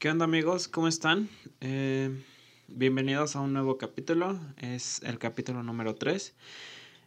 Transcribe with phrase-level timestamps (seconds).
[0.00, 0.66] ¿Qué onda amigos?
[0.66, 1.28] ¿Cómo están?
[1.60, 2.24] Eh,
[2.68, 4.40] bienvenidos a un nuevo capítulo.
[4.56, 6.34] Es el capítulo número 3.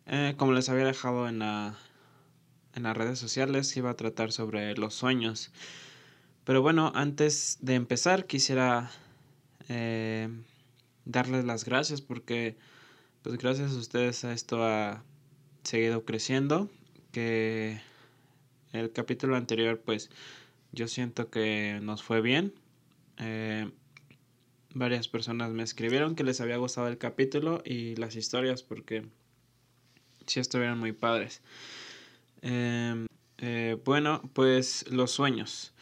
[0.06, 1.76] Eh, como les había dejado en, la,
[2.76, 5.52] en las redes sociales, iba a tratar sobre los sueños.
[6.44, 8.92] Pero bueno, antes de empezar quisiera
[9.70, 10.30] eh,
[11.06, 12.58] darles las gracias porque
[13.24, 15.04] pues gracias a ustedes esto ha
[15.64, 16.70] seguido creciendo.
[17.12, 17.82] Que
[18.72, 20.12] el capítulo anterior pues
[20.74, 22.54] yo siento que nos fue bien
[23.18, 23.72] eh,
[24.74, 29.06] varias personas me escribieron que les había gustado el capítulo y las historias porque
[30.26, 31.42] sí estuvieron muy padres.
[32.42, 33.08] Em,
[33.38, 35.74] eh, bueno, pues los sueños.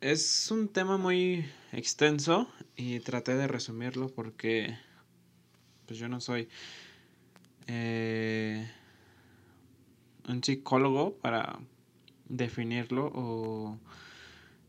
[0.00, 4.76] Es un tema muy extenso y traté de resumirlo porque
[5.86, 6.48] pues yo no soy
[7.66, 8.70] eh,
[10.28, 11.58] un psicólogo para
[12.28, 13.78] definirlo o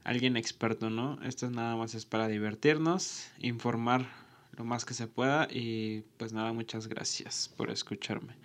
[0.05, 1.19] alguien experto, ¿no?
[1.23, 4.07] Esto nada más es para divertirnos, informar
[4.55, 8.35] lo más que se pueda y pues nada, muchas gracias por escucharme.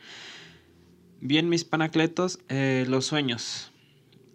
[1.20, 3.70] Bien, mis panacletos, eh, los sueños.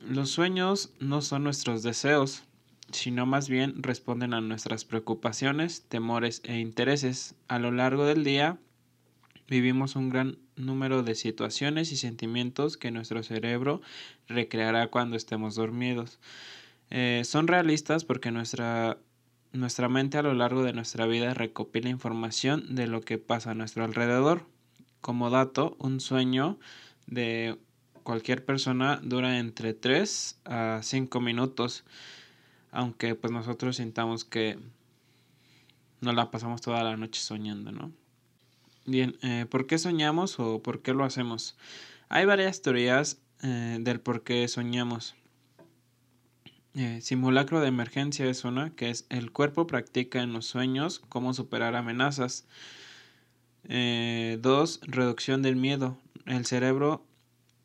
[0.08, 2.44] Los sueños no son nuestros deseos,
[2.92, 7.34] sino más bien responden a nuestras preocupaciones, temores e intereses.
[7.48, 8.60] A lo largo del día
[9.48, 13.82] vivimos un gran número de situaciones y sentimientos que nuestro cerebro
[14.28, 16.20] recreará cuando estemos dormidos.
[16.90, 18.98] Eh, son realistas porque nuestra,
[19.52, 23.56] nuestra mente a lo largo de nuestra vida recopila información de lo que pasa a
[23.56, 24.46] nuestro alrededor.
[25.02, 26.60] Como dato, un sueño
[27.08, 27.58] de
[28.04, 31.84] cualquier persona dura entre 3 a 5 minutos,
[32.72, 34.60] aunque pues nosotros sintamos que
[36.02, 37.92] nos la pasamos toda la noche soñando, ¿no?
[38.86, 41.58] Bien, eh, ¿por qué soñamos o por qué lo hacemos?
[42.08, 45.16] Hay varias teorías eh, del por qué soñamos.
[46.78, 51.34] Eh, simulacro de emergencia es una, que es el cuerpo practica en los sueños cómo
[51.34, 52.46] superar amenazas.
[53.70, 55.98] Eh, dos, reducción del miedo.
[56.26, 57.06] El cerebro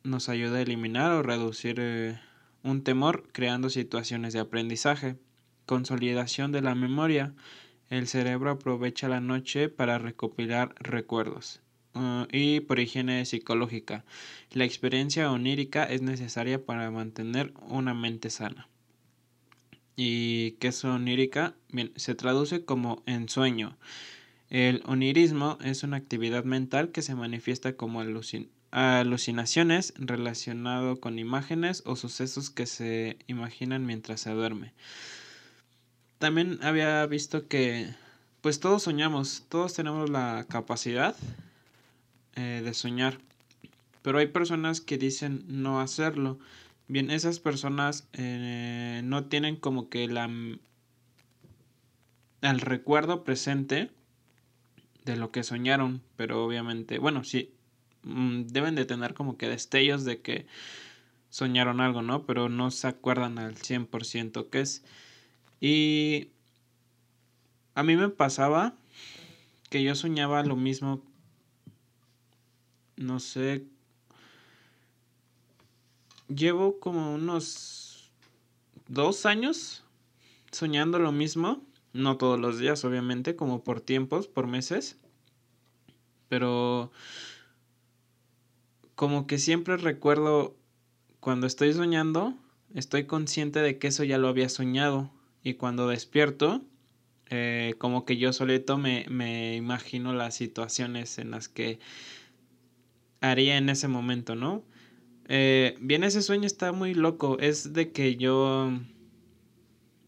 [0.03, 2.21] nos ayuda a eliminar o reducir eh,
[2.63, 5.17] un temor creando situaciones de aprendizaje.
[5.65, 7.33] Consolidación de la memoria.
[7.89, 11.59] El cerebro aprovecha la noche para recopilar recuerdos.
[11.93, 14.05] Uh, y por higiene psicológica.
[14.51, 18.70] La experiencia onírica es necesaria para mantener una mente sana
[20.03, 23.77] y que es onírica, bien, se traduce como ensueño.
[24.49, 28.03] El onirismo es una actividad mental que se manifiesta como
[28.71, 34.73] alucinaciones relacionado con imágenes o sucesos que se imaginan mientras se duerme.
[36.17, 37.93] También había visto que
[38.41, 41.15] pues todos soñamos, todos tenemos la capacidad
[42.35, 43.19] eh, de soñar,
[44.01, 46.39] pero hay personas que dicen no hacerlo
[46.91, 50.29] Bien, esas personas eh, no tienen como que la
[52.41, 53.91] el recuerdo presente
[55.05, 57.53] de lo que soñaron, pero obviamente, bueno, sí,
[58.03, 60.47] mm, deben de tener como que destellos de que
[61.29, 62.25] soñaron algo, ¿no?
[62.25, 64.83] Pero no se acuerdan al 100% qué es.
[65.61, 66.31] Y
[67.73, 68.75] a mí me pasaba
[69.69, 71.01] que yo soñaba lo mismo,
[72.97, 73.65] no sé,
[76.35, 78.11] llevo como unos
[78.87, 79.83] dos años
[80.51, 81.61] soñando lo mismo.
[81.93, 84.97] No todos los días, obviamente, como por tiempos, por meses.
[86.29, 86.91] Pero
[88.95, 90.55] como que siempre recuerdo
[91.19, 92.35] cuando estoy soñando,
[92.73, 95.11] estoy consciente de que eso ya lo había soñado.
[95.43, 96.61] Y cuando despierto,
[97.29, 101.79] eh, como que yo solito me, me imagino las situaciones en las que
[103.21, 104.63] haría en ese momento, ¿no?
[105.33, 107.39] Eh, bien, ese sueño está muy loco.
[107.39, 108.69] Es de que yo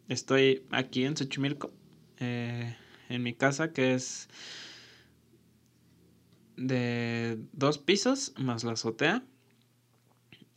[0.10, 1.72] estoy aquí en Xochimilco,
[2.20, 2.76] eh,
[3.08, 4.28] en mi casa, que es
[6.58, 9.24] de dos pisos más la azotea.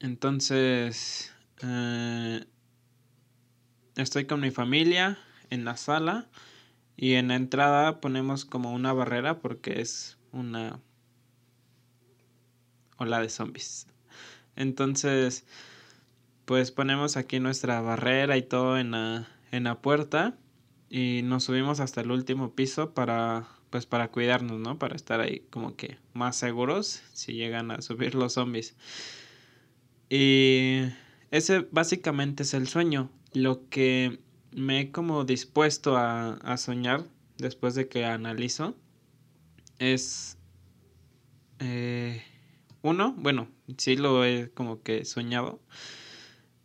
[0.00, 2.44] Entonces, eh,
[3.94, 5.16] estoy con mi familia
[5.50, 6.28] en la sala
[6.96, 10.80] y en la entrada ponemos como una barrera porque es una
[12.98, 13.86] ola de zombies.
[14.56, 15.44] Entonces,
[16.44, 20.36] pues ponemos aquí nuestra barrera y todo en la, en la puerta
[20.88, 24.78] y nos subimos hasta el último piso para pues para cuidarnos, ¿no?
[24.78, 28.76] Para estar ahí como que más seguros si llegan a subir los zombies.
[30.08, 30.82] Y
[31.30, 33.10] ese básicamente es el sueño.
[33.32, 34.20] Lo que
[34.52, 37.04] me he como dispuesto a, a soñar
[37.38, 38.76] después de que analizo
[39.78, 40.38] es
[41.58, 42.22] eh,
[42.82, 45.60] uno, bueno, sí lo he como que soñado.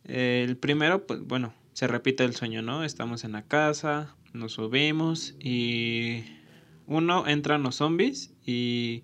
[0.04, 2.84] el primero, pues bueno, se repite el sueño, ¿no?
[2.84, 6.24] Estamos en la casa, nos subimos y
[6.86, 9.02] uno entran los zombies y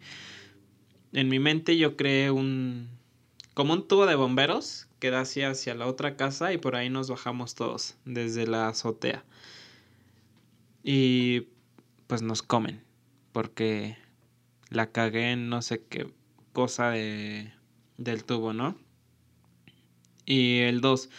[1.13, 2.89] en mi mente yo creé un
[3.55, 6.91] como un tubo de bomberos que da hacia, hacia la otra casa y por ahí
[6.91, 9.25] nos bajamos todos desde la azotea.
[10.85, 11.49] Y
[12.07, 12.85] pues nos comen
[13.33, 13.97] porque
[14.71, 16.13] la cagué en no sé qué
[16.53, 17.53] cosa de
[17.99, 18.77] del tubo, ¿no?
[20.25, 21.11] Y el 2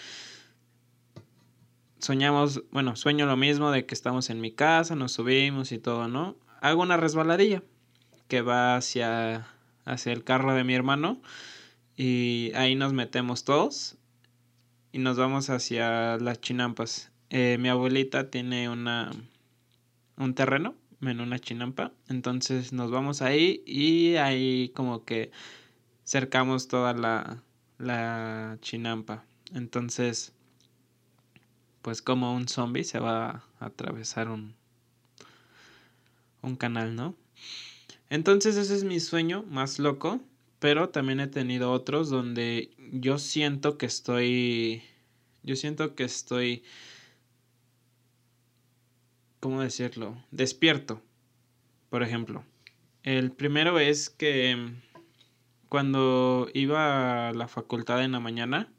[2.00, 6.08] soñamos, bueno, sueño lo mismo de que estamos en mi casa, nos subimos y todo,
[6.08, 6.36] ¿no?
[6.62, 7.62] Hago una resbaladilla
[8.28, 9.48] que va hacia,
[9.86, 11.22] hacia el carro de mi hermano
[11.96, 13.98] y ahí nos metemos todos
[14.92, 17.12] y nos vamos hacia las chinampas.
[17.30, 19.12] Eh, mi abuelita tiene una
[20.18, 25.32] un terreno en una chinampa, entonces nos vamos ahí y ahí como que
[26.10, 27.44] cercamos toda la,
[27.78, 29.24] la chinampa.
[29.54, 30.34] Entonces
[31.84, 34.56] pues como un zombie se va a atravesar un,
[36.42, 37.16] un canal, ¿no?
[38.10, 40.20] Entonces ese es mi sueño más loco,
[40.58, 44.82] pero también he tenido otros donde yo siento que estoy,
[45.44, 46.64] yo siento que estoy,
[49.40, 50.18] ¿cómo decirlo?
[50.32, 51.04] Despierto,
[51.92, 52.44] por ejemplo.
[53.04, 54.74] El primero es que
[55.70, 58.72] cuando iba a la facultad en la mañana,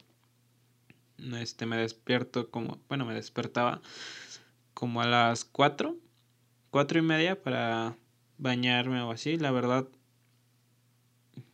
[1.34, 3.80] este, me despierto como, bueno, me despertaba
[4.74, 5.96] como a las 4,
[6.70, 7.96] 4 y media para
[8.38, 9.36] bañarme o así.
[9.36, 9.86] La verdad,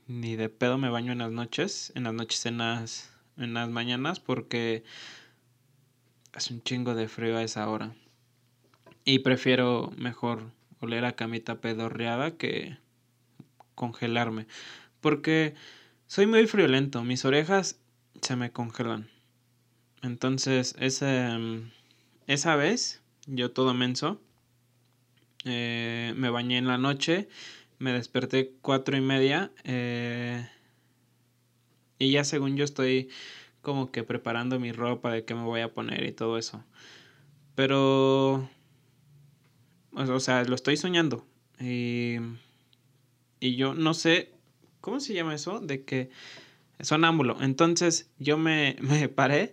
[0.06, 3.69] ni de pedo me baño en las noches, en las noches en las, en las
[3.69, 4.85] mañanas porque
[6.33, 7.94] hace un chingo de frío a esa hora.
[9.05, 10.50] Y prefiero mejor
[10.81, 12.79] oler a camita pedorreada que
[13.75, 14.47] congelarme.
[15.00, 15.54] Porque
[16.06, 17.81] soy muy friolento, mis orejas
[18.20, 19.08] se me congelan.
[20.02, 21.70] Entonces, esa, mm,
[22.26, 24.20] esa vez, yo todo menso,
[25.44, 27.28] eh, me bañé en la noche,
[27.78, 30.48] me desperté cuatro y media, eh,
[31.99, 33.08] y ya según yo estoy
[33.62, 36.64] como que preparando mi ropa de qué me voy a poner y todo eso.
[37.54, 38.49] Pero,
[39.92, 41.26] o sea, lo estoy soñando.
[41.58, 42.16] Y,
[43.40, 44.36] y yo no sé,
[44.87, 45.59] ¿cómo se llama eso?
[45.59, 46.11] De que
[46.79, 47.38] sonámbulo.
[47.41, 49.53] Entonces yo me, me paré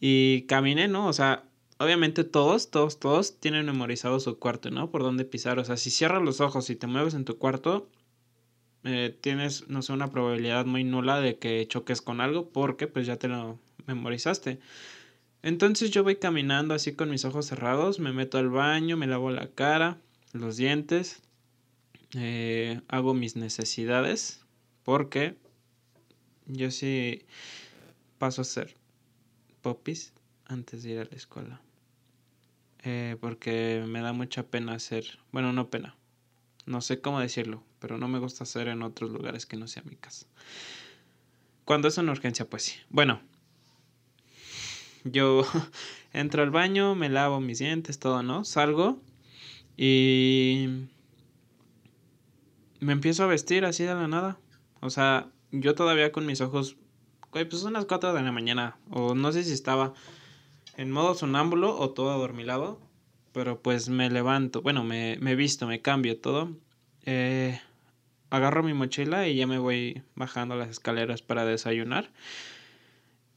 [0.00, 1.06] y caminé, ¿no?
[1.06, 1.44] O sea,
[1.78, 4.90] obviamente todos, todos, todos tienen memorizado su cuarto, ¿no?
[4.90, 5.60] Por dónde pisar.
[5.60, 7.88] O sea, si cierras los ojos y te mueves en tu cuarto,
[8.82, 13.06] eh, tienes, no sé, una probabilidad muy nula de que choques con algo porque pues
[13.06, 14.58] ya te lo memorizaste.
[15.42, 19.30] Entonces yo voy caminando así con mis ojos cerrados, me meto al baño, me lavo
[19.30, 19.98] la cara,
[20.32, 21.22] los dientes,
[22.14, 24.44] eh, hago mis necesidades
[24.84, 25.36] porque
[26.46, 27.24] yo sí
[28.18, 28.76] paso a ser
[29.62, 30.12] popis
[30.44, 31.60] antes de ir a la escuela.
[32.84, 35.96] Eh, porque me da mucha pena hacer, bueno, no pena,
[36.66, 39.84] no sé cómo decirlo, pero no me gusta hacer en otros lugares que no sea
[39.84, 40.26] mi casa.
[41.64, 42.74] Cuando es una urgencia, pues sí.
[42.90, 43.20] Bueno,
[45.04, 45.44] yo
[46.12, 48.44] entro al baño, me lavo mis dientes, todo, ¿no?
[48.44, 49.00] Salgo
[49.76, 50.88] y
[52.82, 54.38] me empiezo a vestir así de la nada.
[54.80, 56.76] O sea, yo todavía con mis ojos
[57.30, 58.76] pues son las 4 de la mañana.
[58.90, 59.94] O no sé si estaba
[60.76, 62.80] en modo sonámbulo o todo adormilado.
[63.32, 66.50] Pero pues me levanto, bueno, me, me visto, me cambio todo.
[67.06, 67.58] Eh,
[68.30, 72.10] agarro mi mochila y ya me voy bajando las escaleras para desayunar.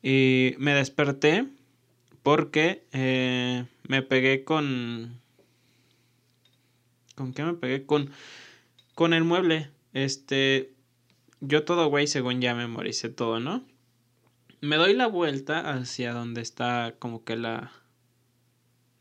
[0.02, 1.48] Y me desperté
[2.24, 5.22] porque eh, me pegué con...
[7.16, 7.86] ¿Con qué me pegué?
[7.86, 8.12] Con,
[8.96, 9.70] con el mueble.
[9.94, 10.74] Este...
[11.42, 13.64] Yo todo, güey, según ya memoricé todo, ¿no?
[14.66, 17.72] me doy la vuelta hacia donde está como que la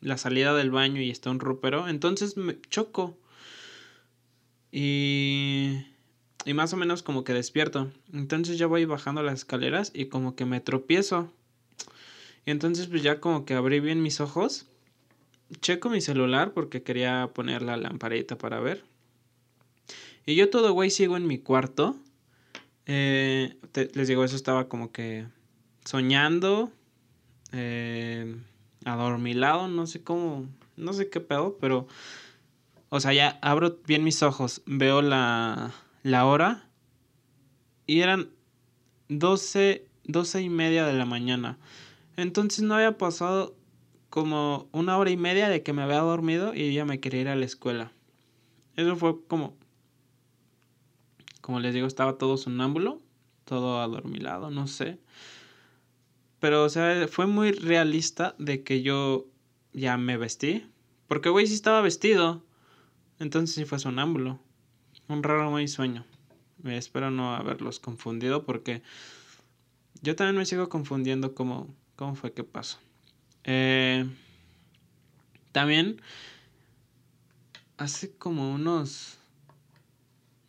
[0.00, 3.16] la salida del baño y está un rupero, entonces me choco.
[4.70, 5.78] Y
[6.44, 7.90] y más o menos como que despierto.
[8.12, 11.32] Entonces ya voy bajando las escaleras y como que me tropiezo.
[12.44, 14.66] Y entonces pues ya como que abrí bien mis ojos.
[15.60, 18.84] Checo mi celular porque quería poner la lamparita para ver.
[20.26, 21.96] Y yo todo güey sigo en mi cuarto.
[22.86, 23.56] Eh,
[23.94, 25.26] les digo, eso estaba como que
[25.84, 26.70] soñando,
[27.52, 28.36] eh,
[28.84, 31.86] adormilado, no sé cómo, no sé qué pedo, pero,
[32.88, 36.68] o sea, ya abro bien mis ojos, veo la, la hora
[37.86, 38.30] y eran
[39.08, 41.58] 12, 12 y media de la mañana.
[42.16, 43.54] Entonces no había pasado
[44.10, 47.28] como una hora y media de que me había dormido y ya me quería ir
[47.28, 47.92] a la escuela.
[48.76, 49.56] Eso fue como,
[51.44, 53.02] como les digo, estaba todo sonámbulo,
[53.44, 54.98] todo adormilado, no sé.
[56.40, 59.26] pero o sea, fue muy realista de que yo
[59.74, 60.66] ya me vestí.
[61.06, 62.42] Porque, güey, sí estaba vestido.
[63.18, 64.40] Entonces sí fue sonámbulo.
[65.06, 66.06] Un raro muy sueño.
[66.64, 68.80] espero no haberlos confundido porque
[70.00, 72.78] yo también me sigo confundiendo cómo, cómo fue que pasó.
[73.44, 74.08] Eh,
[75.52, 76.00] también
[77.76, 79.18] hace como unos,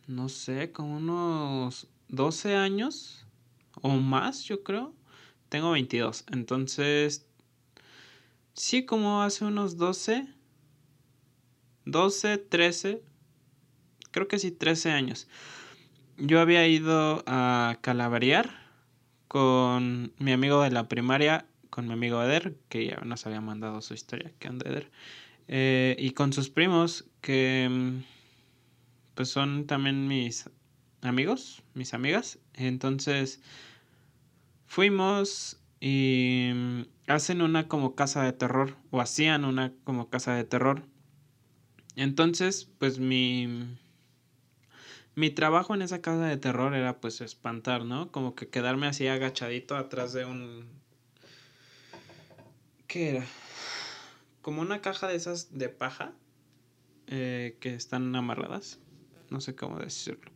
[0.07, 3.25] no sé, como unos 12 años
[3.81, 4.93] o más, yo creo.
[5.49, 7.27] Tengo 22, entonces,
[8.53, 10.27] sí, como hace unos 12,
[11.85, 13.03] 12, 13,
[14.11, 15.27] creo que sí, 13 años.
[16.17, 18.65] Yo había ido a calabarear
[19.27, 23.81] con mi amigo de la primaria, con mi amigo Eder, que ya nos había mandado
[23.81, 24.89] su historia, que anda Eder,
[25.47, 28.14] eh, y con sus primos, que mm,
[29.15, 30.49] pues son también mis
[31.01, 32.39] amigos, mis amigas.
[32.53, 33.41] Entonces
[34.65, 40.43] fuimos y mm, hacen una como casa de terror, o hacían una como casa de
[40.43, 40.83] terror.
[41.95, 43.77] Entonces, pues mi
[45.15, 48.11] mi trabajo en esa casa de terror era pues espantar, ¿no?
[48.11, 50.67] Como que quedarme así agachadito atrás de un...
[52.87, 53.25] ¿Qué era?
[54.41, 56.11] Como una caja de esas de paja
[57.07, 58.79] eh, que están amarradas.
[59.35, 60.31] No sé cómo decirlo.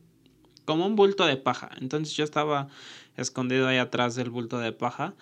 [0.65, 1.69] Como un bulto de paja.
[1.79, 2.67] Entonces yo estaba
[3.15, 5.13] escondido ahí atrás del bulto de paja.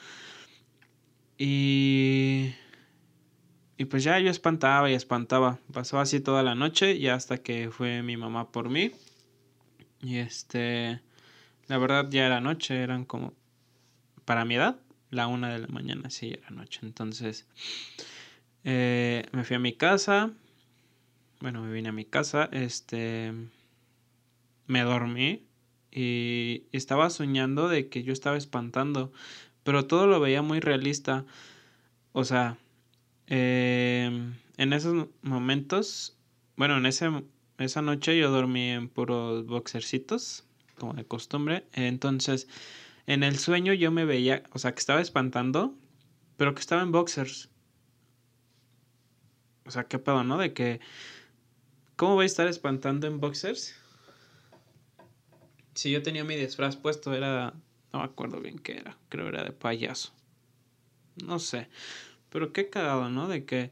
[1.38, 2.55] Y...
[3.77, 5.60] Y pues ya yo espantaba y espantaba.
[5.72, 8.93] Pasó así toda la noche y hasta que fue mi mamá por mí.
[10.01, 11.00] Y este,
[11.67, 13.36] la verdad ya era noche, eran como,
[14.25, 14.79] para mi edad,
[15.12, 16.79] la una de la mañana, sí, era noche.
[16.81, 17.46] Entonces,
[18.63, 20.31] eh, me fui a mi casa,
[21.41, 23.31] bueno, me vine a mi casa, este,
[24.67, 25.47] me dormí
[25.91, 29.12] y estaba soñando de que yo estaba espantando,
[29.63, 31.25] pero todo lo veía muy realista.
[32.12, 32.57] O sea,
[33.27, 36.17] em, en esos momentos,
[36.55, 37.09] bueno, en ese
[37.57, 40.45] esa noche yo dormí en puros boxercitos,
[40.77, 41.65] como de costumbre.
[41.74, 42.47] Entonces,
[43.07, 45.74] en el sueño yo me veía, o sea, que estaba espantando,
[46.38, 47.50] pero que estaba en boxers.
[49.65, 50.38] O sea, qué pedo, ¿no?
[50.38, 50.79] De que,
[51.95, 53.75] ¿cómo voy a estar espantando en boxers?
[55.77, 57.53] Si yo tenía mi disfraz puesto, era,
[57.93, 60.12] no me acuerdo bien qué era, creo era de payaso.
[61.24, 61.69] No sé,
[62.31, 63.27] pero qué cagado, ¿no?
[63.27, 63.72] De que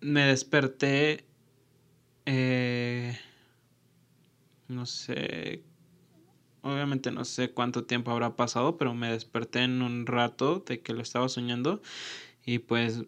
[0.00, 1.24] me desperté
[2.26, 3.18] eh,
[4.68, 5.64] no sé,
[6.60, 10.92] obviamente no sé cuánto tiempo habrá pasado, pero me desperté en un rato de que
[10.92, 11.82] lo estaba soñando
[12.44, 13.02] y pues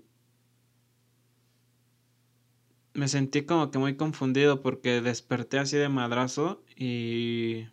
[2.95, 7.67] me sentí como que muy confundido porque desperté así de madrazo y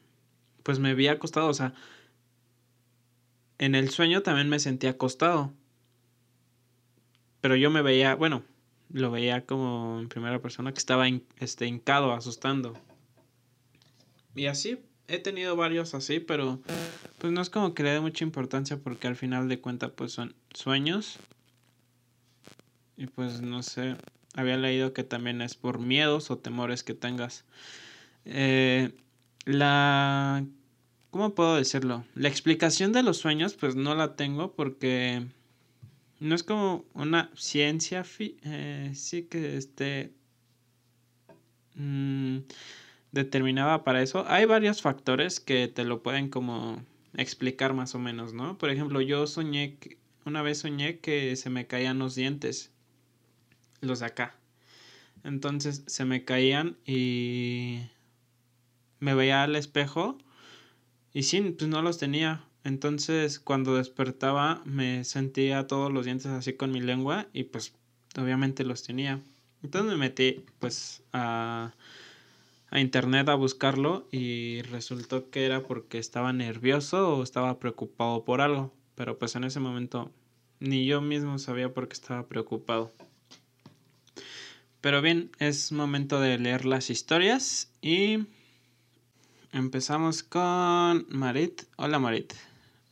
[0.63, 1.73] pues me vi acostado, o sea,
[3.59, 5.53] en el sueño también me sentí acostado.
[7.41, 8.43] Pero yo me veía, bueno,
[8.91, 11.05] lo veía como en primera persona que estaba
[11.39, 12.73] este, hincado, asustando.
[14.35, 16.59] Y así, he tenido varios así, pero
[17.19, 20.11] pues no es como que le dé mucha importancia porque al final de cuentas pues
[20.11, 21.19] son sueños.
[22.97, 23.95] Y pues no sé,
[24.35, 27.45] había leído que también es por miedos o temores que tengas.
[28.25, 28.91] Eh,
[29.45, 30.45] la...
[31.09, 32.05] ¿Cómo puedo decirlo?
[32.15, 35.25] La explicación de los sueños pues no la tengo porque
[36.21, 40.13] no es como una ciencia eh, sí que esté
[41.75, 42.37] mm,
[43.11, 44.23] determinada para eso.
[44.27, 46.81] Hay varios factores que te lo pueden como
[47.17, 48.57] explicar más o menos, ¿no?
[48.57, 49.77] Por ejemplo, yo soñé,
[50.25, 52.70] una vez soñé que se me caían los dientes,
[53.81, 54.35] los de acá.
[55.23, 57.81] Entonces se me caían y
[58.99, 60.17] me veía al espejo
[61.13, 62.43] y sí, pues no los tenía.
[62.63, 67.73] Entonces, cuando despertaba, me sentía todos los dientes así con mi lengua y pues
[68.17, 69.19] obviamente los tenía.
[69.63, 71.73] Entonces me metí pues a,
[72.69, 78.41] a internet a buscarlo y resultó que era porque estaba nervioso o estaba preocupado por
[78.41, 78.73] algo.
[78.95, 80.11] Pero pues en ese momento
[80.59, 82.91] ni yo mismo sabía por qué estaba preocupado.
[84.81, 88.25] Pero bien, es momento de leer las historias y
[89.53, 91.61] empezamos con Marit.
[91.75, 92.33] Hola Marit.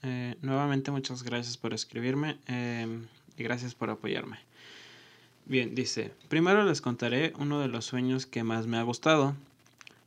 [0.04, 4.38] Eh, nuevamente muchas gracias por escribirme em, y gracias por apoyarme.
[5.46, 9.36] Bien, dice, primero les contaré uno de los sueños que más me ha gustado.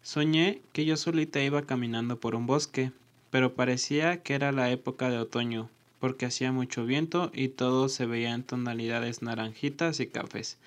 [0.05, 2.93] Soñé que yo solita iba caminando por un bosque,
[3.33, 8.07] pero parecía que era la época de otoño, porque hacía mucho viento y todo se
[8.07, 10.59] veía en tonalidades naranjitas y cafés.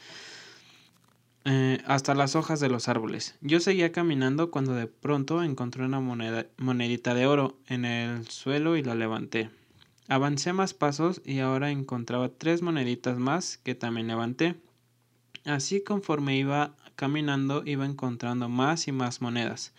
[1.48, 3.36] Eh, hasta las hojas de los árboles.
[3.42, 8.84] Yo seguía caminando cuando de pronto encontré una monedita de oro en el suelo y
[8.84, 9.52] la levanté.
[10.08, 14.56] Avancé más pasos y ahora encontraba tres moneditas más que también levanté.
[15.46, 19.72] Así conforme iba caminando iba encontrando más y más monedas.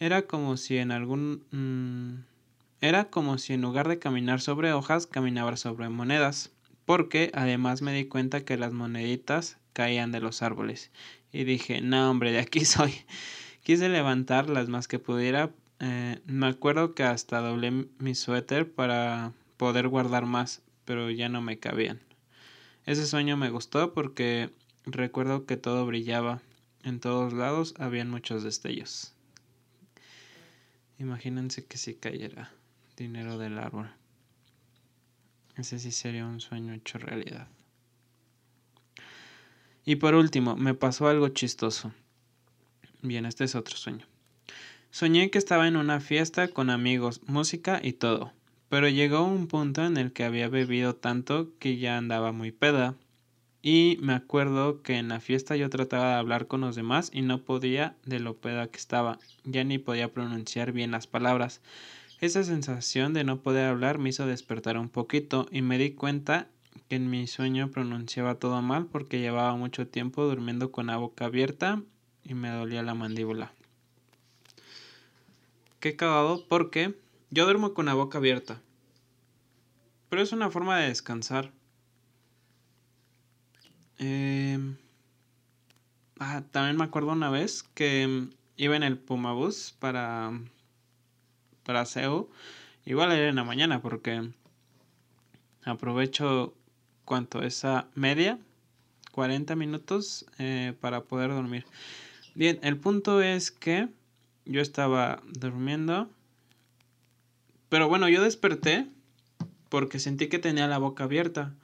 [0.00, 1.44] Era como si en algún...
[1.50, 2.24] Mm,
[2.80, 6.52] era como si en lugar de caminar sobre hojas, caminaba sobre monedas,
[6.86, 10.90] porque además me di cuenta que las moneditas caían de los árboles.
[11.32, 12.94] Y dije, no hombre, de aquí soy.
[13.62, 15.50] Quise levantar las más que pudiera.
[15.80, 21.42] Eh, me acuerdo que hasta doblé mi suéter para poder guardar más, pero ya no
[21.42, 22.00] me cabían.
[22.86, 24.50] Ese sueño me gustó porque
[24.86, 26.40] recuerdo que todo brillaba.
[26.82, 29.12] En todos lados habían muchos destellos.
[30.98, 32.50] Imagínense que si cayera
[32.96, 33.90] dinero del árbol.
[35.56, 37.48] Ese sí sería un sueño hecho realidad.
[39.88, 41.92] Y por último, me pasó algo chistoso.
[43.02, 44.04] Bien, este es otro sueño.
[44.90, 48.32] Soñé que estaba en una fiesta con amigos, música y todo.
[48.68, 52.96] Pero llegó un punto en el que había bebido tanto que ya andaba muy peda.
[53.62, 57.22] Y me acuerdo que en la fiesta yo trataba de hablar con los demás y
[57.22, 59.20] no podía de lo peda que estaba.
[59.44, 61.60] Ya ni podía pronunciar bien las palabras.
[62.20, 66.48] Esa sensación de no poder hablar me hizo despertar un poquito y me di cuenta
[66.88, 71.26] que en mi sueño pronunciaba todo mal porque llevaba mucho tiempo durmiendo con la boca
[71.26, 71.82] abierta
[72.22, 73.52] y me dolía la mandíbula.
[75.80, 76.98] Qué cagado porque
[77.30, 78.60] yo duermo con la boca abierta.
[80.08, 81.52] Pero es una forma de descansar.
[83.98, 84.76] Em,
[86.18, 90.32] ah, también me acuerdo una vez que iba en el Pumabús para
[91.66, 92.30] para SEO,
[92.84, 94.30] igual era en la mañana porque
[95.64, 96.54] aprovecho
[97.06, 98.38] cuánto esa media
[99.12, 101.64] 40 minutos eh, para poder dormir.
[102.34, 103.88] Bien, el punto es que
[104.44, 106.10] yo estaba durmiendo,
[107.70, 108.86] pero bueno, yo desperté
[109.70, 111.54] porque sentí que tenía la boca abierta.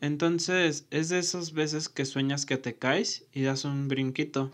[0.00, 4.52] Entonces, es de esas veces que sueñas que te caes y das un brinquito.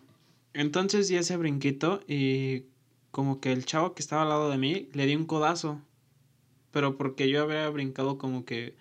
[0.54, 2.64] Entonces di ese brinquito y
[3.10, 5.80] como que el chavo que estaba al lado de mí le di un codazo.
[6.70, 8.76] Pero porque yo había brincado como que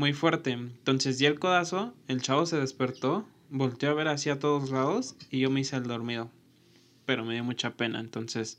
[0.00, 0.50] muy fuerte.
[0.50, 5.38] Entonces di el codazo, el chavo se despertó, volteó a ver hacia todos lados y
[5.38, 6.30] yo me hice el dormido.
[7.06, 8.58] Pero me dio mucha pena, entonces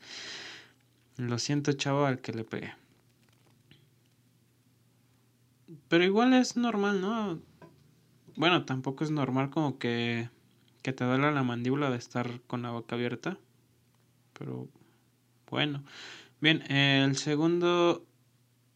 [1.17, 2.73] lo siento chavo al que le pegué.
[5.89, 7.39] Pero igual es normal, ¿no?
[8.36, 10.30] Bueno, tampoco es normal como que,
[10.84, 13.38] que te duela la mandíbula de estar con la boca abierta
[14.41, 14.67] pero
[15.49, 15.84] bueno.
[16.39, 18.04] Bien, el segundo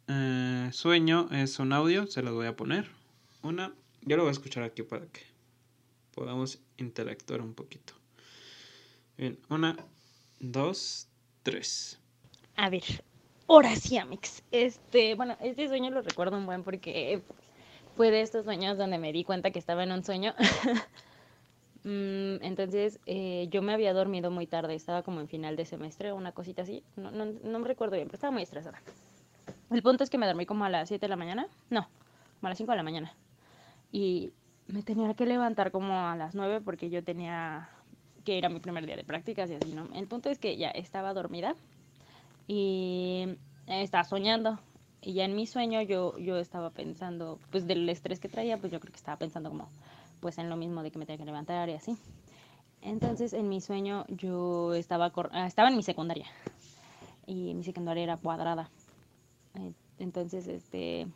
[0.08, 2.90] eh, sueño es un audio, se lo voy a poner.
[3.42, 5.22] Una, yo lo voy a escuchar aquí para que
[6.14, 7.94] podamos interactuar un poquito.
[9.18, 9.78] Bien, una,
[10.40, 11.08] dos,
[11.44, 12.00] tres.
[12.56, 12.84] A ver,
[13.48, 14.44] ahora sí, Amix.
[14.52, 17.22] Este, bueno, este sueño lo recuerdo un buen porque
[17.96, 20.34] fue de estos sueños donde me di cuenta que estaba en un sueño.
[21.88, 26.12] Mm, entonces eh, yo me había dormido muy tarde, estaba como en final de semestre
[26.12, 28.82] o una cosita así, no, no, no, me recuerdo bien, pero estaba muy estresada.
[29.76, 31.82] El punto es que me dormí como a las 7 de la mañana, no,
[32.40, 33.14] como a las 5 de la mañana.
[33.92, 34.32] Y
[34.68, 37.68] me tenía que levantar como a las 9 porque yo tenía
[38.24, 39.90] que ir a mi primer día de prácticas y así, ¿no?
[39.94, 41.58] El punto es que ya estaba dormida
[42.48, 44.60] y estaba soñando.
[45.02, 48.72] Y ya en mi sueño yo, yo estaba pensando, pues del estrés que traía, pues
[48.72, 49.68] yo creo que estaba pensando como,
[50.22, 51.98] pues en lo mismo de que me tenía que levantar y así.
[52.82, 56.28] Entonces en mi sueño yo estaba, ah, estaba en mi secundaria
[57.26, 58.70] y mi secundaria era cuadrada.
[59.98, 61.08] Entonces, este,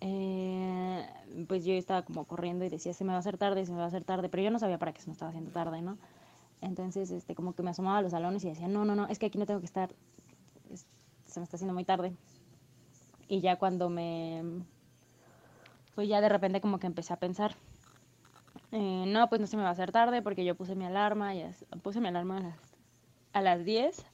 [0.00, 1.06] eh,
[1.48, 3.78] pues yo estaba como corriendo y decía, se me va a hacer tarde, se me
[3.78, 5.82] va a hacer tarde, pero yo no sabía para qué se me estaba haciendo tarde,
[5.82, 5.98] ¿no?
[6.60, 9.18] Entonces, este, como que me asomaba a los salones y decía, no, no, no, es
[9.18, 9.94] que aquí no tengo que estar,
[11.26, 12.12] se me está haciendo muy tarde.
[13.28, 14.42] Y ya cuando me,
[15.94, 17.54] pues ya de repente como que empecé a pensar,
[18.72, 21.34] eh, no, pues no se me va a hacer tarde porque yo puse mi alarma,
[21.34, 22.58] ya puse mi alarma a las,
[23.32, 24.09] a las 10.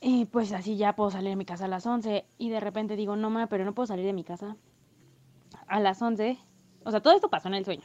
[0.00, 2.24] Y pues así ya puedo salir de mi casa a las 11.
[2.38, 4.56] Y de repente digo, no, ma, pero no puedo salir de mi casa
[5.66, 6.38] a las 11.
[6.84, 7.84] O sea, todo esto pasó en el sueño.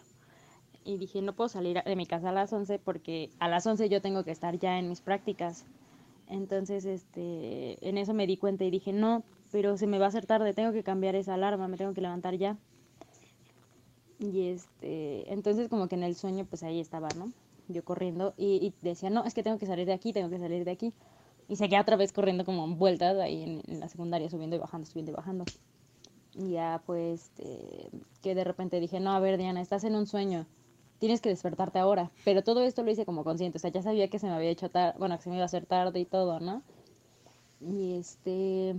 [0.83, 3.89] Y dije, no puedo salir de mi casa a las 11 porque a las 11
[3.89, 5.65] yo tengo que estar ya en mis prácticas.
[6.27, 10.07] Entonces, este, en eso me di cuenta y dije, no, pero se me va a
[10.09, 12.57] hacer tarde, tengo que cambiar esa alarma, me tengo que levantar ya.
[14.19, 17.31] Y este, entonces como que en el sueño pues ahí estaba, ¿no?
[17.67, 20.65] Yo corriendo y, decía, no, es que tengo que salir de aquí, tengo que salir
[20.65, 20.93] de aquí.
[21.47, 25.11] Y seguía otra vez corriendo como vueltas ahí en, la secundaria, subiendo y bajando, subiendo
[25.11, 25.45] y bajando.
[26.33, 27.89] Y ya pues este,
[28.21, 30.47] que de repente dije, no, a ver Diana, estás en un sueño,
[30.99, 32.11] tienes que despertarte ahora.
[32.25, 34.49] Pero todo esto lo hice como consciente, o sea, ya sabía que se me había
[34.49, 36.61] hecho tarde, bueno, que se me iba a hacer tarde y todo, ¿no?
[37.61, 38.75] Y este...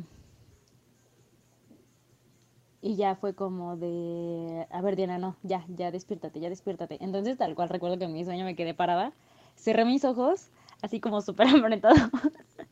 [2.82, 7.02] Y ya fue como de, a ver Diana, no, ya, ya despiértate, ya despiértate.
[7.02, 9.12] Entonces tal cual recuerdo que en mi sueño me quedé parada,
[9.56, 10.50] cerré mis ojos,
[10.82, 11.48] así como súper
[11.80, 11.94] todo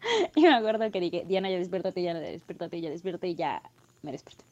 [0.35, 3.63] y me acuerdo que dije, Diana, ya despiértate, ya despiértate, ya despiértate y ya
[4.03, 4.45] me desperté.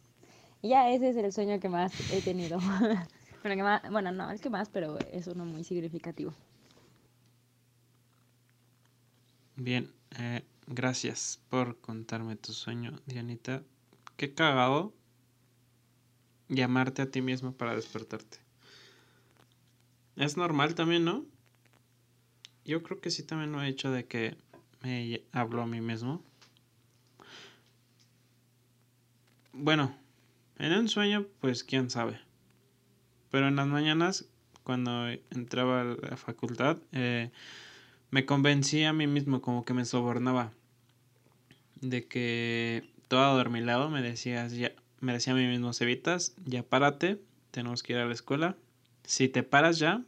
[0.62, 2.59] Y ya ese es el sueño que más he tenido.
[3.43, 6.33] bueno, bueno, no, el que más, pero es uno muy significativo.
[9.57, 13.62] Bien, eh, gracias por contarme tu sueño, Dianita.
[14.17, 14.95] Qué cagado
[16.49, 18.38] llamarte a ti mismo para despertarte.
[20.17, 21.25] Es normal también, ¿no?
[22.65, 24.37] Yo creo que sí también lo he hecho de que
[24.83, 26.23] me hablo a mí mismo.
[29.53, 29.95] Bueno,
[30.59, 32.18] en un sueño, pues quién sabe.
[33.31, 34.27] Pero en las mañanas,
[34.62, 37.31] cuando entraba a la facultad, eh,
[38.11, 40.53] me convencí a mí mismo, como que me sobornaba.
[41.81, 47.21] De que todo adormilado me decías, ya, me decía a mí mismo, Cevitas, ya párate,
[47.51, 48.57] tenemos que ir a la escuela.
[49.05, 50.03] Si te paras ya,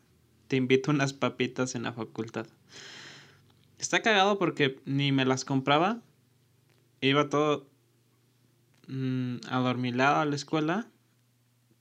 [0.48, 2.46] te invito unas papitas en la facultad.
[3.84, 6.00] Está cagado porque ni me las compraba.
[7.02, 7.66] Iba todo
[8.88, 10.86] mmm, adormilado a la escuela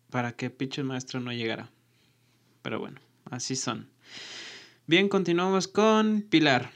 [0.09, 1.71] para que pinche maestro no llegara.
[2.61, 2.99] Pero bueno,
[3.31, 3.89] así son.
[4.85, 6.71] Bien, continuamos con Pilar.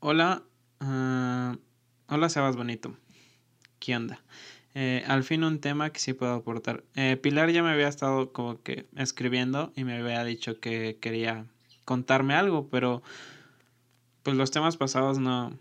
[0.00, 0.42] Hola.
[0.82, 1.56] Uh,
[2.06, 2.98] hola, Sebas Bonito.
[3.78, 4.22] ¿Qué onda?
[4.74, 6.84] Eh, al fin un tema que sí puedo aportar.
[6.96, 11.46] Eh, Pilar ya me había estado como que escribiendo y me había dicho que quería
[11.90, 13.02] contarme algo, pero
[14.22, 15.58] pues los temas pasados no,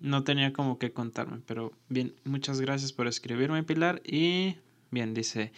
[0.00, 1.42] no tenía como que contarme.
[1.46, 4.56] Pero bien, muchas gracias por escribirme Pilar y
[4.90, 5.52] bien, dice,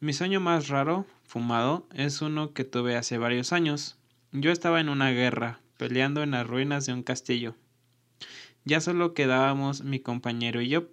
[0.00, 3.98] mi sueño más raro, fumado, es uno que tuve hace varios años.
[4.32, 7.56] Yo estaba en una guerra, peleando en las ruinas de un castillo.
[8.64, 10.88] Ya solo quedábamos mi compañero y yo.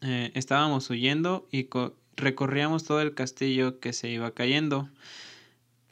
[0.00, 1.68] Eh, estábamos huyendo y
[2.16, 4.88] recorríamos todo el castillo que se iba cayendo.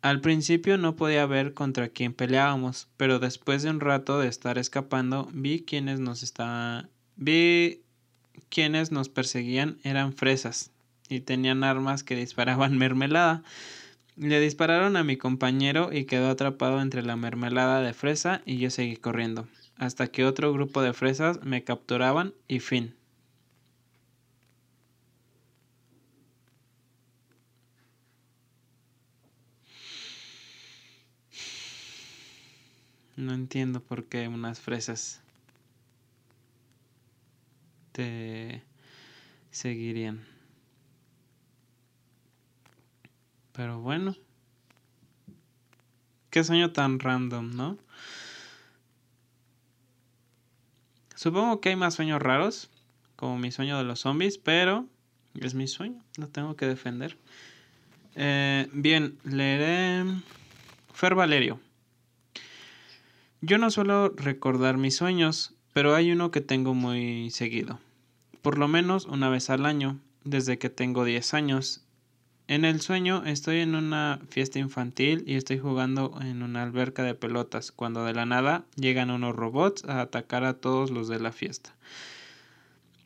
[0.02, 4.56] Al principio no podía ver contra quién peleábamos, pero después de un rato de estar
[4.56, 6.88] escapando, vi quienes nos estaban.
[7.16, 7.82] vi
[8.48, 10.70] quienes nos perseguían eran fresas
[11.08, 13.42] y tenían armas que disparaban mermelada.
[14.16, 18.70] Le dispararon a mi compañero y quedó atrapado entre la mermelada de fresa y yo
[18.70, 19.46] seguí corriendo
[19.80, 22.94] hasta que otro grupo de fresas me capturaban y fin.
[33.20, 35.20] No entiendo por qué unas fresas
[37.92, 38.62] te
[39.50, 40.24] seguirían.
[43.52, 44.16] Pero bueno.
[46.30, 47.76] Qué sueño tan random, ¿no?
[51.14, 52.70] Supongo que hay más sueños raros,
[53.16, 54.86] como mi sueño de los zombies, pero
[55.34, 57.18] es mi sueño, lo tengo que defender.
[58.14, 60.06] Eh, bien, leeré
[60.94, 61.60] Fer Valerio.
[63.42, 67.80] Yo no suelo recordar mis sueños, pero hay uno que tengo muy seguido.
[68.42, 71.82] Por lo menos una vez al año, desde que tengo 10 años,
[72.48, 77.14] en el sueño estoy en una fiesta infantil y estoy jugando en una alberca de
[77.14, 81.32] pelotas, cuando de la nada llegan unos robots a atacar a todos los de la
[81.32, 81.74] fiesta.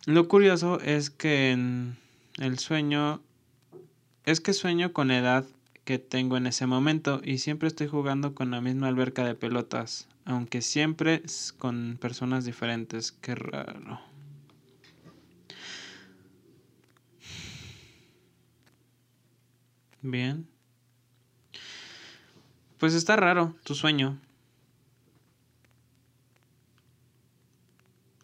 [0.05, 1.97] Lo curioso es que en
[2.39, 3.21] el sueño
[4.25, 5.45] es que sueño con la edad
[5.85, 10.09] que tengo en ese momento y siempre estoy jugando con la misma alberca de pelotas,
[10.25, 11.23] aunque siempre
[11.59, 13.13] con personas diferentes.
[13.13, 14.01] Qué raro.
[20.03, 20.47] Bien.
[22.79, 24.21] Pues está raro tu sueño.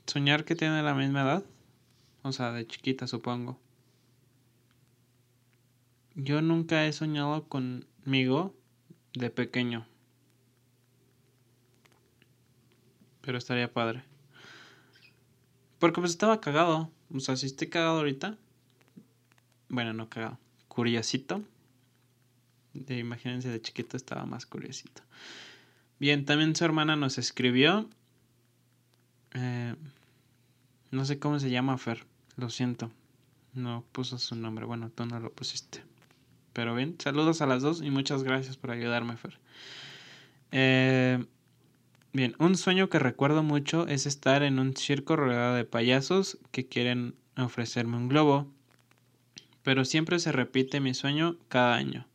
[0.07, 1.45] Soñar que tiene la misma edad.
[2.23, 3.59] O sea, de chiquita supongo.
[6.15, 8.55] Yo nunca he soñado conmigo
[9.15, 9.87] de pequeño.
[13.21, 14.03] Pero estaría padre.
[15.79, 16.91] Porque pues estaba cagado.
[17.13, 18.37] O sea, si estoy cagado ahorita.
[19.69, 20.39] Bueno, no cagado.
[20.69, 21.43] Curiosito
[22.75, 25.03] de imagínense de chiquito estaba más curiosito.
[25.99, 27.89] Bien, también su hermana nos escribió.
[29.35, 29.75] Eh,
[30.91, 32.07] no sé cómo se llama Fer,
[32.37, 32.91] lo siento.
[33.55, 34.65] No puso su nombre.
[34.65, 35.83] Bueno, tú no lo pusiste.
[36.53, 39.39] Pero bien, saludos a las dos y muchas gracias por ayudarme, Fer.
[40.53, 41.25] Eh,
[42.13, 46.67] bien, un sueño que recuerdo mucho es estar en un circo rodeado de payasos que
[46.67, 48.47] quieren ofrecerme un globo.
[49.63, 52.07] Pero siempre se repite mi sueño cada año.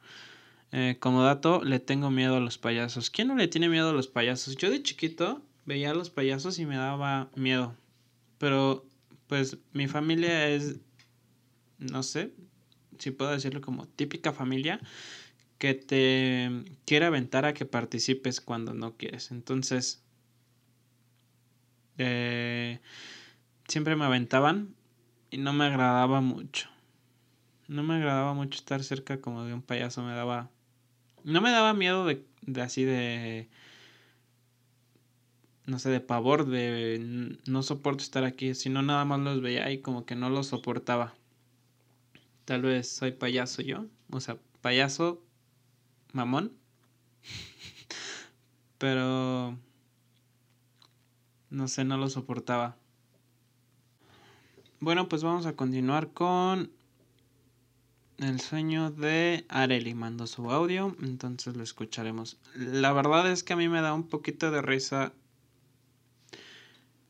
[0.71, 3.10] Eh, como dato, le tengo miedo a los payasos.
[3.10, 4.58] ¿Quién no le tiene miedo a los payasos?
[4.58, 7.75] Yo de chiquito veía a los payasos y me daba miedo.
[8.38, 8.86] Pero
[9.27, 10.77] pues mi familia es,
[11.77, 12.34] no sé
[12.99, 14.79] si puedo decirlo como típica familia
[15.57, 16.49] que te
[16.85, 19.31] quiere aventar a que participes cuando no quieres.
[19.31, 20.03] Entonces,
[21.97, 22.79] eh,
[23.67, 24.75] siempre me aventaban
[25.31, 26.69] y no me agradaba mucho.
[27.67, 30.49] No me agradaba mucho estar cerca como de un payaso, me daba...
[31.23, 33.49] No me daba miedo de, de así de
[35.65, 39.79] no sé, de pavor, de no soporto estar aquí, sino nada más los veía y
[39.81, 41.15] como que no los soportaba.
[42.45, 45.23] Tal vez soy payaso yo, o sea, payaso
[46.15, 46.54] mamón.
[48.78, 49.58] Pero
[51.49, 52.78] no sé, no lo soportaba.
[54.80, 56.71] Bueno, pues vamos a continuar con
[58.17, 59.93] el sueño de Areli.
[59.93, 62.38] Mandó su audio, entonces lo escucharemos.
[62.56, 65.13] La verdad es que a mí me da un poquito de risa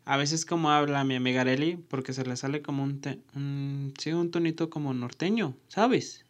[0.06, 3.02] a veces como habla mi amiga Areli, porque se le sale como un,
[3.34, 6.26] un, sí, un tonito como norteño, ¿sabes?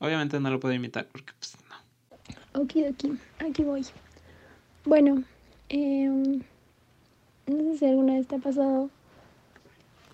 [0.00, 2.60] Obviamente no lo puedo imitar porque pues no.
[2.60, 3.86] Ok, ok, aquí voy.
[4.84, 5.22] Bueno,
[5.68, 6.40] em,
[7.46, 8.90] no sé si alguna vez te ha pasado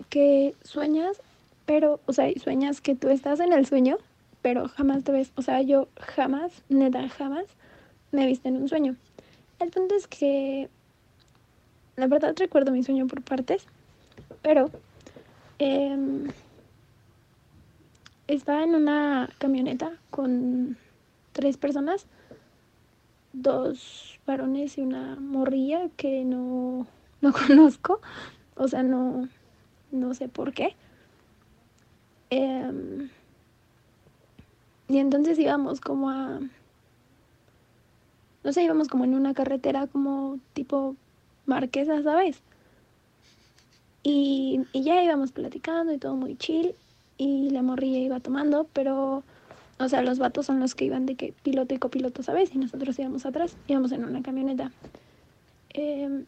[0.09, 1.21] que sueñas,
[1.65, 3.97] pero, o sea, sueñas que tú estás en el sueño,
[4.41, 7.45] pero jamás te ves, o sea, yo jamás, neta, jamás
[8.11, 8.95] me he visto en un sueño.
[9.59, 10.69] El punto es que
[11.95, 13.65] la verdad recuerdo mi sueño por partes,
[14.41, 14.69] pero
[15.59, 16.27] em,
[18.27, 20.77] estaba en una camioneta con
[21.33, 22.07] tres personas,
[23.33, 26.87] dos varones y una morrilla que no,
[27.21, 28.01] no conozco,
[28.55, 29.29] o sea, no,
[29.91, 30.75] no sé por qué.
[32.29, 33.09] Em,
[34.89, 36.39] y entonces íbamos como a,
[38.43, 40.95] no sé, íbamos como en una carretera como tipo
[41.45, 42.41] marquesa, ¿sabes?
[44.03, 46.73] Y, ya íbamos platicando y todo muy chill.
[47.17, 49.23] Y la morrilla iba tomando, pero,
[49.79, 52.53] o sea, los vatos son los que iban de que piloto y copiloto, ¿sabes?
[52.53, 54.71] Y nosotros íbamos atrás, íbamos en una camioneta.
[55.69, 56.25] Em,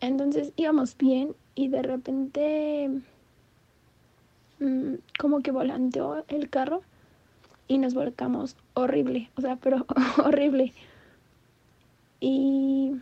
[0.00, 2.90] entonces íbamos bien y de repente
[4.60, 6.82] mm, como que volanteó el carro
[7.68, 9.86] y nos volcamos horrible, o sea, pero
[10.24, 10.72] horrible.
[12.20, 12.92] Y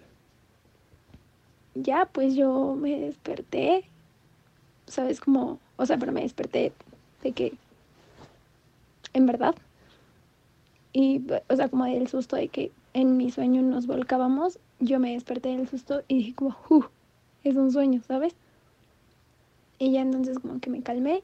[1.74, 3.84] ya pues yo me desperté,
[4.86, 5.20] ¿sabes?
[5.20, 6.72] Como, o sea, pero me desperté
[7.22, 7.54] de que,
[9.12, 9.54] en verdad.
[10.92, 15.12] Y, o sea, como del susto de que en mi sueño nos volcábamos, yo me
[15.12, 16.84] desperté del susto y dije como, uh,
[17.44, 18.34] es un sueño, ¿sabes?
[19.78, 21.22] Y ya entonces como que me calmé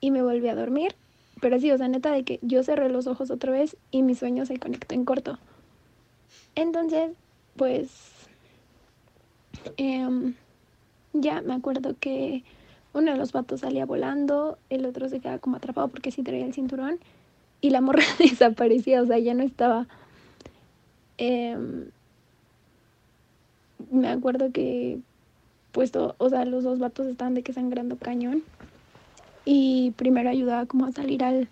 [0.00, 0.94] y me volví a dormir.
[1.40, 4.14] Pero sí, o sea, neta de que yo cerré los ojos otra vez y mi
[4.14, 5.38] sueño se conectó en corto.
[6.54, 7.12] Entonces,
[7.56, 8.16] pues
[9.76, 10.34] Em,
[11.12, 12.44] ya me acuerdo que
[12.96, 16.44] uno de los vatos salía volando, el otro se quedaba como atrapado porque sí traía
[16.44, 16.98] el cinturón
[17.60, 19.86] y la morra desaparecía, o sea, ya no estaba.
[21.18, 21.86] Em,
[23.90, 24.98] me acuerdo que,
[25.72, 28.42] puesto, o sea, los dos vatos estaban de que sangrando cañón
[29.44, 31.48] y primero ayudaba como a salir al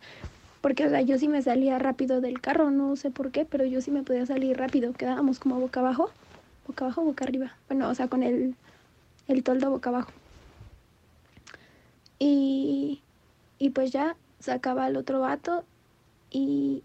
[0.60, 3.66] porque o sea yo sí me salía rápido del carro no sé por qué pero
[3.66, 6.10] yo sí me podía salir rápido quedábamos como boca abajo
[6.66, 7.52] boca abajo, boca arriba.
[7.68, 8.54] Bueno, o sea, con el,
[9.28, 10.10] el toldo boca abajo.
[12.18, 13.02] Y,
[13.58, 15.64] y pues ya sacaba al otro vato
[16.30, 16.82] y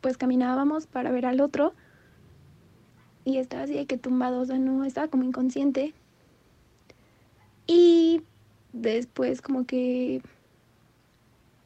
[0.00, 1.74] pues caminábamos para ver al otro
[3.24, 5.94] y estaba así de que tumbado, o sea, no, estaba como inconsciente.
[7.66, 8.22] Y
[8.72, 10.22] después como que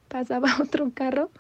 [0.09, 1.30] pasaba otro carro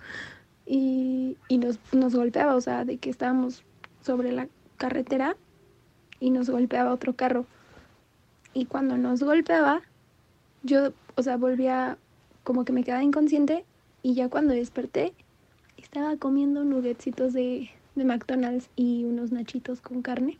[0.66, 3.64] y, y nos, nos golpeaba, o sea, de que estábamos
[4.02, 5.36] sobre la carretera
[6.20, 7.46] y nos golpeaba otro carro.
[8.52, 9.82] Y cuando nos golpeaba,
[10.64, 11.98] yo, o sea, volvía
[12.42, 13.64] como que me quedaba inconsciente
[14.02, 15.12] y ya cuando desperté
[15.76, 20.38] estaba comiendo nuggetsitos de, de McDonald's y unos nachitos con carne.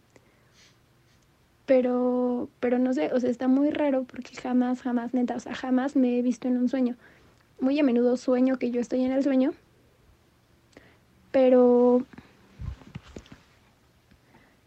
[1.67, 5.55] Pero, pero no sé, o sea, está muy raro porque jamás, jamás, neta, o sea,
[5.55, 6.97] jamás me he visto en un sueño.
[7.61, 9.53] Muy a menudo sueño que yo estoy en el sueño,
[11.31, 12.05] pero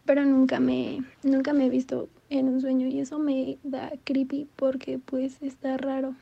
[0.04, 4.48] pero nunca me, nunca me he visto en un sueño y eso me da creepy
[4.56, 6.14] porque pues está raro.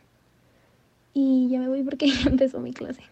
[1.15, 3.03] Y ya me voy porque ya empezó mi clase.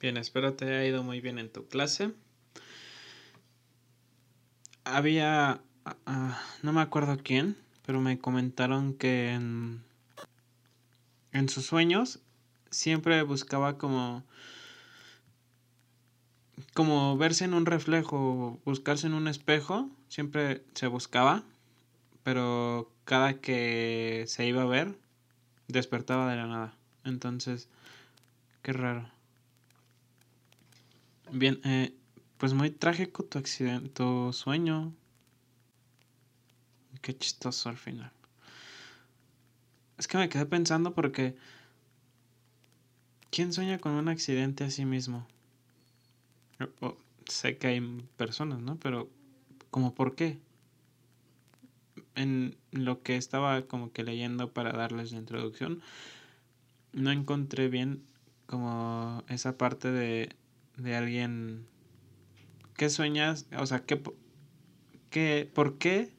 [0.00, 2.12] Bien, espero te haya ido muy bien en tu clase.
[4.84, 9.82] Había, ah, ah, no me acuerdo quién, pero me comentaron que en,
[11.32, 12.20] en sus sueños
[12.70, 14.24] siempre buscaba como
[16.74, 21.44] como verse en un reflejo, buscarse en un espejo, siempre se buscaba,
[22.22, 24.98] pero cada que se iba a ver,
[25.68, 26.74] despertaba de la nada.
[27.04, 27.68] Entonces,
[28.62, 29.08] qué raro.
[31.32, 31.94] Bien, eh,
[32.36, 34.92] pues muy trágico tu accidente, tu sueño.
[37.00, 38.12] Qué chistoso al final.
[39.96, 41.36] Es que me quedé pensando porque...
[43.30, 45.24] ¿Quién sueña con un accidente a sí mismo?
[47.28, 47.80] sé que hay
[48.16, 48.76] personas, ¿no?
[48.80, 49.08] Pero,
[49.70, 50.38] ¿como por qué?
[52.14, 55.80] En lo que estaba como que leyendo para darles la introducción,
[56.92, 58.02] no encontré bien
[58.46, 60.30] como esa parte de,
[60.76, 61.66] de alguien
[62.80, 63.46] ¿qué sueñas?
[63.58, 64.02] O sea, ¿qué,
[65.10, 66.14] qué, ¿por qué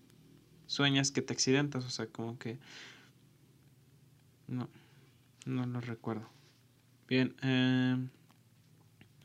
[0.68, 1.84] sueñas que te accidentas?
[1.86, 2.60] O sea, como que...
[4.48, 4.70] No,
[5.48, 6.30] no lo recuerdo.
[7.08, 7.98] Bien, eh,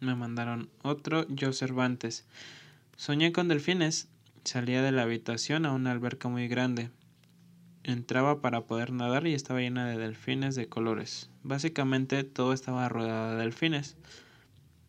[0.01, 2.25] me mandaron otro, yo Cervantes.
[2.97, 4.09] Soñé con delfines.
[4.47, 6.89] Salía de la habitación a una alberca muy grande.
[7.85, 11.29] Entraba para poder nadar y estaba llena de delfines de colores.
[11.43, 13.99] Básicamente todo estaba rodeado de delfines.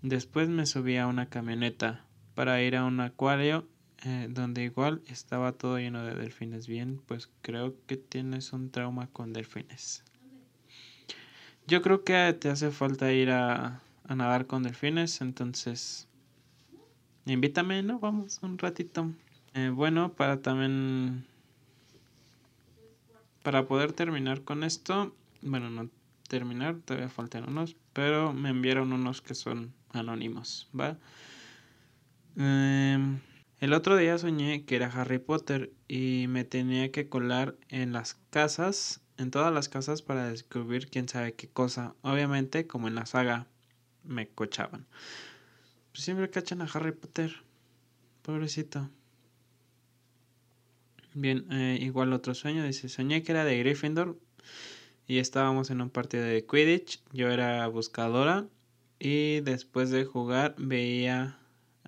[0.02, 3.68] Después me subí a una camioneta para ir a un acuario
[4.06, 6.68] eh, donde igual estaba todo lleno de delfines.
[6.68, 10.06] Bien, pues creo que tienes un trauma con delfines.
[11.68, 16.08] Yo creo que te hace falta ir a a nadar con delfines, entonces
[17.26, 18.00] invítame, ¿no?
[18.00, 19.12] Vamos un ratito.
[19.58, 21.26] Eh, bueno, para también...
[23.42, 25.90] Para poder terminar con esto, bueno, no
[26.30, 31.00] terminar, todavía faltan unos, pero me enviaron unos que son anónimos, ¿va?
[32.36, 33.20] Em,
[33.60, 38.14] el otro día soñé que era Harry Potter y me tenía que colar en las
[38.30, 41.96] casas, en todas las casas para descubrir quién sabe qué cosa.
[42.04, 43.48] Obviamente, como en la saga
[44.04, 44.86] me cochaban.
[45.94, 47.34] Pues siempre cachan a Harry Potter.
[48.22, 48.92] Pobrecito.
[51.20, 52.64] Bien, eh, igual otro sueño.
[52.64, 54.20] Dice, soñé que era de Gryffindor
[55.08, 57.02] y estábamos en un partido de Quidditch.
[57.12, 58.46] Yo era buscadora
[59.00, 61.40] y después de jugar veía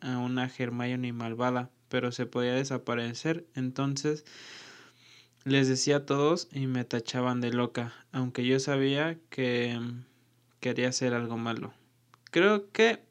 [0.01, 3.45] a una Hermione malvada, pero se podía desaparecer.
[3.53, 4.25] Entonces
[5.43, 9.79] les decía a todos y me tachaban de loca, aunque yo sabía que
[10.59, 11.71] quería hacer algo malo.
[12.31, 13.03] Creo que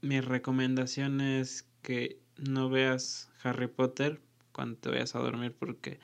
[0.00, 4.20] mi recomendación es que no veas Harry Potter
[4.54, 6.00] cuando te vayas a dormir porque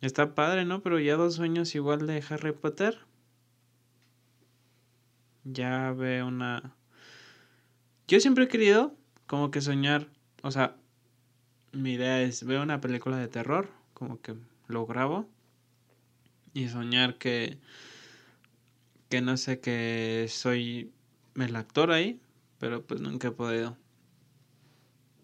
[0.00, 0.82] está padre, ¿no?
[0.82, 2.98] Pero ya dos sueños igual de Harry Potter.
[5.44, 6.76] Ya ve una...
[8.06, 8.94] Yo siempre he querido
[9.26, 10.08] como que soñar,
[10.42, 10.76] o sea,
[11.72, 14.34] mi idea es ver una película de terror, como que
[14.68, 15.28] lo grabo
[16.54, 17.58] y soñar que
[19.08, 20.92] que no sé que soy
[21.36, 22.20] el actor ahí,
[22.58, 23.76] pero pues nunca he podido.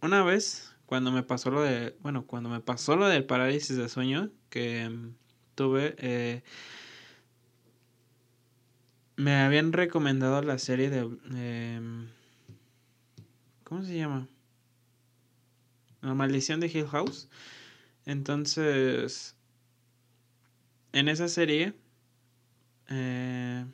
[0.01, 3.89] Una vez, cuando me pasó lo de, bueno, cuando me pasó lo del parálisis de
[3.89, 5.17] sueño que mm,
[5.57, 6.45] tuve, eh,
[9.17, 11.01] me habían recomendado la serie de,
[11.35, 12.07] em,
[13.65, 14.29] ¿cómo se llama?
[16.01, 17.29] La maldición de Hill House.
[18.07, 19.35] Entonces,
[20.93, 21.75] en esa serie
[22.89, 23.65] eh,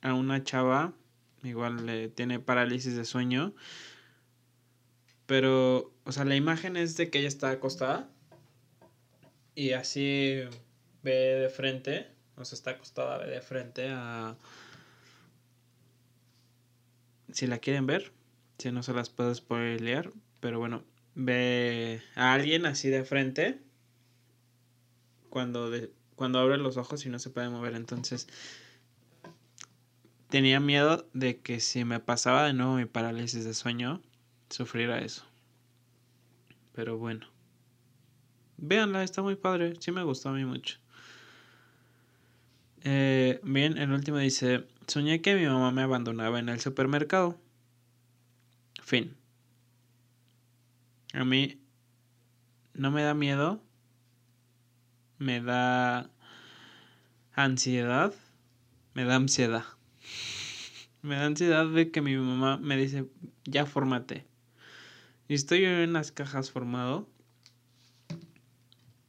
[0.00, 0.92] a una chava,
[1.42, 3.52] igual le tiene parálisis de sueño,
[5.26, 8.10] pero, o sea, la imagen es de que ella está acostada
[9.54, 10.40] y así
[11.02, 14.36] ve de frente, o sea, está acostada, ve de frente a...
[17.32, 18.12] Si la quieren ver,
[18.58, 20.10] si no se las puedo spoilear,
[20.40, 20.84] pero bueno,
[21.14, 23.60] ve a alguien así de frente
[25.30, 27.74] cuando de, cuando abre los ojos y no se puede mover.
[27.74, 28.28] Entonces
[30.28, 34.02] tenía miedo de que si me pasaba de nuevo mi parálisis de sueño,
[34.54, 35.24] sufriera eso.
[36.72, 37.26] Pero bueno.
[38.56, 39.74] Véanla, está muy padre.
[39.80, 40.78] Sí me gustó a mí mucho.
[42.82, 47.38] Eh, bien, el último dice, soñé que mi mamá me abandonaba en el supermercado.
[48.82, 49.16] Fin.
[51.12, 51.60] A mí
[52.74, 53.60] no me da miedo
[55.18, 56.10] me da
[57.32, 58.12] ansiedad,
[58.94, 59.64] me da ansiedad.
[61.02, 63.04] Me da ansiedad de que mi mamá me dice,
[63.44, 64.24] ya formate.
[65.28, 67.08] Y estoy en las cajas formado.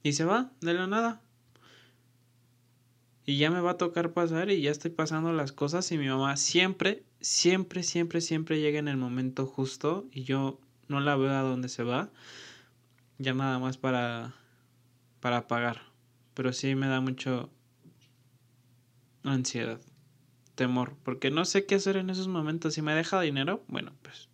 [0.03, 1.21] Y se va de la nada.
[3.25, 6.07] Y ya me va a tocar pasar y ya estoy pasando las cosas y mi
[6.07, 11.31] mamá siempre, siempre, siempre, siempre llega en el momento justo y yo no la veo
[11.31, 12.11] a dónde se va.
[13.17, 14.35] Ya nada más para,
[15.21, 15.95] para pagar
[16.35, 17.49] pero sí me da mucho
[19.23, 19.81] ansiedad.
[20.53, 22.75] temor, porque no sé qué hacer en esos momentos.
[22.75, 24.29] Si me deja dinero, bueno, pues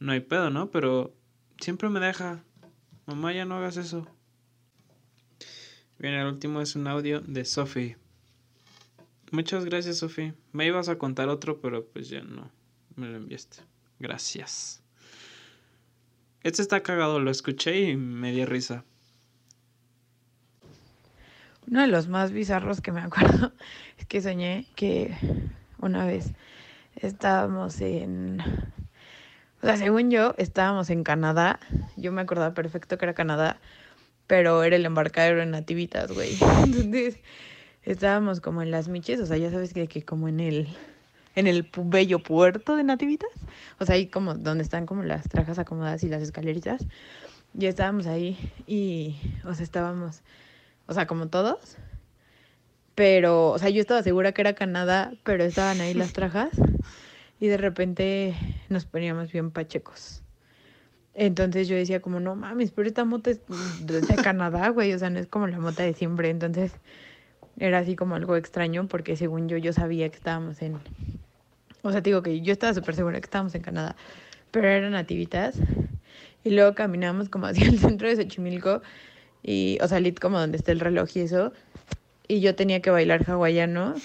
[0.00, 0.70] no hay pedo, ¿no?
[0.70, 1.14] Pero
[1.58, 2.42] siempre me deja,
[3.06, 4.06] mamá, ya no hagas eso.
[5.98, 7.96] Bien, el último es un audio de Sophie.
[9.30, 10.34] Muchas gracias, Sophie.
[10.52, 12.50] Me ibas a contar otro, pero pues ya no.
[12.96, 13.58] Me lo enviaste.
[13.98, 14.82] Gracias.
[16.42, 18.84] Este está cagado, lo escuché y me dio risa.
[21.66, 23.52] Uno de los más bizarros que me acuerdo
[23.98, 25.16] es que soñé que
[25.78, 26.32] una vez
[26.96, 28.42] estábamos en...
[29.64, 31.58] O sea, según yo, estábamos en Canadá.
[31.96, 33.56] Yo me acordaba perfecto que era Canadá,
[34.26, 36.36] pero era el embarcadero en Nativitas, güey.
[36.64, 37.16] Entonces,
[37.82, 40.68] estábamos como en las miches, o sea, ya sabes que, que como en el
[41.34, 43.30] en el bello puerto de Nativitas,
[43.80, 46.86] o sea, ahí como donde están como las trajas acomodadas y las escaleritas.
[47.54, 50.22] Ya estábamos ahí y, o sea, estábamos
[50.88, 51.78] o sea, como todos.
[52.94, 56.50] Pero, o sea, yo estaba segura que era Canadá, pero estaban ahí las trajas
[57.44, 58.34] y de repente
[58.70, 60.22] nos poníamos bien pachecos.
[61.12, 63.40] Entonces yo decía como, no mames, pero esta moto es
[63.86, 66.30] de Canadá, güey, o sea, no es como la mota de siempre.
[66.30, 66.72] Entonces
[67.58, 70.78] era así como algo extraño porque según yo, yo sabía que estábamos en...
[71.82, 73.94] O sea, digo que yo estaba súper segura que estábamos en Canadá,
[74.50, 75.58] pero eran nativitas.
[76.44, 78.80] Y luego caminamos como hacia el centro de Xochimilco
[79.42, 81.52] y, o sea, como donde está el reloj y eso,
[82.26, 83.96] y yo tenía que bailar hawaiano,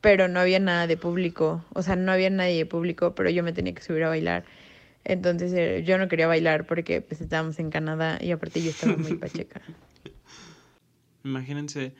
[0.00, 3.42] pero no había nada de público, o sea, no había nadie de público, pero yo
[3.42, 4.44] me tenía que subir a bailar.
[5.04, 8.96] Entonces eh, yo no quería bailar porque pues estábamos en Canadá y aparte yo estaba
[8.96, 9.60] muy pacheca.
[11.24, 11.94] Imagínense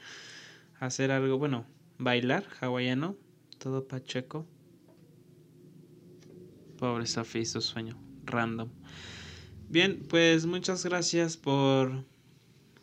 [0.79, 1.67] hacer algo, bueno,
[1.99, 3.17] bailar hawaiano,
[3.59, 4.47] todo pacheco.
[6.79, 8.71] Pobre Sophie, su sueño, random.
[9.69, 12.05] Bien, pues muchas gracias por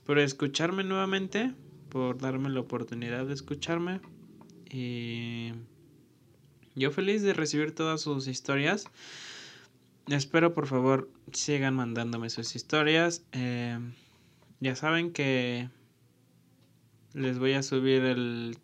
[0.06, 1.54] por escucharme nuevamente,
[1.90, 4.00] por darme la oportunidad de escucharme.
[4.70, 5.54] Y
[6.76, 8.86] yo feliz de recibir todas sus historias.
[10.08, 13.24] Espero por favor sigan mandándome sus historias.
[13.32, 13.80] Eh,
[14.60, 15.70] ya saben que
[17.14, 18.58] les voy a subir el,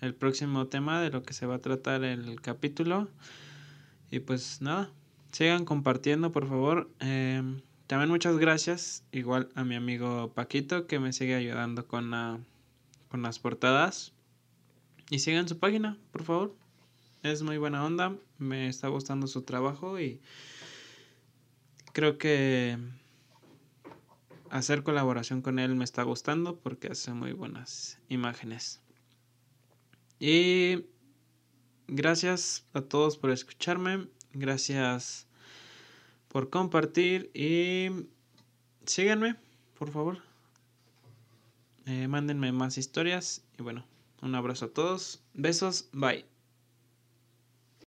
[0.00, 3.08] el próximo tema de lo que se va a tratar el capítulo.
[4.10, 4.90] Y pues nada,
[5.30, 6.90] sigan compartiendo por favor.
[7.00, 7.42] Eh,
[7.86, 12.10] también muchas gracias, igual a mi amigo Paquito que me sigue ayudando con,
[13.08, 14.12] con las portadas.
[15.10, 16.56] Y sigan su página, por favor.
[17.22, 20.22] Es muy buena onda, me está gustando su trabajo y
[21.92, 22.78] creo que
[24.48, 28.80] hacer colaboración con él me está gustando porque hace muy buenas imágenes.
[30.18, 30.86] Y
[31.88, 34.08] gracias a todos por escucharme.
[34.32, 35.26] Gracias
[36.28, 38.06] por compartir y
[38.86, 39.34] síganme,
[39.76, 40.22] por favor.
[41.86, 43.84] Eh, mándenme más historias y bueno,
[44.22, 45.24] un abrazo a todos.
[45.34, 46.29] Besos, bye.